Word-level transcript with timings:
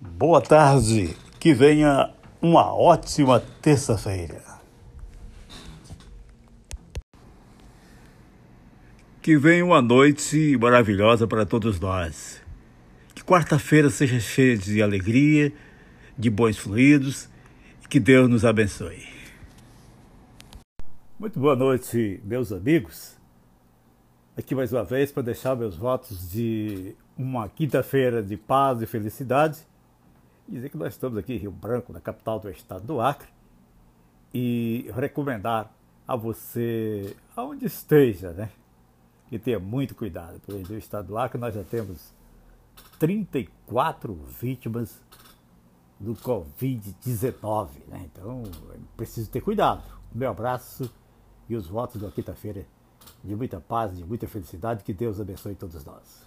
Boa 0.00 0.40
tarde, 0.40 1.16
que 1.40 1.52
venha 1.52 2.14
uma 2.40 2.72
ótima 2.72 3.40
terça-feira. 3.60 4.40
Que 9.20 9.36
venha 9.36 9.64
uma 9.64 9.82
noite 9.82 10.56
maravilhosa 10.56 11.26
para 11.26 11.44
todos 11.44 11.80
nós. 11.80 12.40
Que 13.12 13.24
quarta-feira 13.24 13.90
seja 13.90 14.20
cheia 14.20 14.56
de 14.56 14.80
alegria, 14.80 15.52
de 16.16 16.30
bons 16.30 16.56
fluidos 16.56 17.28
e 17.84 17.88
que 17.88 17.98
Deus 17.98 18.30
nos 18.30 18.44
abençoe. 18.44 19.04
Muito 21.18 21.40
boa 21.40 21.56
noite, 21.56 22.20
meus 22.22 22.52
amigos. 22.52 23.16
Aqui 24.36 24.54
mais 24.54 24.72
uma 24.72 24.84
vez 24.84 25.10
para 25.10 25.24
deixar 25.24 25.56
meus 25.56 25.74
votos 25.76 26.30
de 26.30 26.94
uma 27.16 27.48
quinta-feira 27.48 28.22
de 28.22 28.36
paz 28.36 28.80
e 28.80 28.86
felicidade 28.86 29.66
dizer 30.48 30.70
que 30.70 30.76
nós 30.76 30.94
estamos 30.94 31.18
aqui 31.18 31.34
em 31.34 31.38
Rio 31.38 31.50
Branco, 31.50 31.92
na 31.92 32.00
capital 32.00 32.38
do 32.40 32.48
estado 32.50 32.84
do 32.84 33.00
Acre, 33.00 33.28
e 34.32 34.90
recomendar 34.94 35.72
a 36.06 36.16
você, 36.16 37.16
aonde 37.36 37.66
esteja, 37.66 38.32
né, 38.32 38.50
que 39.28 39.38
tenha 39.38 39.58
muito 39.58 39.94
cuidado, 39.94 40.40
porque 40.40 40.72
no 40.72 40.78
estado 40.78 41.08
do 41.08 41.18
Acre 41.18 41.38
nós 41.38 41.54
já 41.54 41.62
temos 41.64 42.14
34 42.98 44.14
vítimas 44.14 45.02
do 46.00 46.14
Covid-19, 46.14 47.68
né? 47.88 48.08
Então, 48.12 48.44
é 48.72 48.78
preciso 48.96 49.30
ter 49.30 49.40
cuidado. 49.40 49.82
Meu 50.14 50.30
abraço 50.30 50.90
e 51.48 51.56
os 51.56 51.66
votos 51.66 52.00
da 52.00 52.10
quinta-feira 52.10 52.64
de 53.22 53.34
muita 53.34 53.60
paz, 53.60 53.96
de 53.96 54.04
muita 54.04 54.28
felicidade. 54.28 54.84
Que 54.84 54.92
Deus 54.92 55.20
abençoe 55.20 55.54
todos 55.54 55.84
nós. 55.84 56.26